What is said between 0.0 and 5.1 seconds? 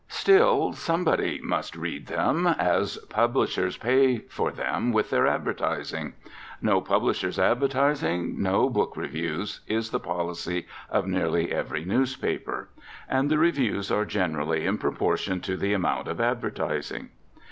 Still somebody must read them, as publishers pay for them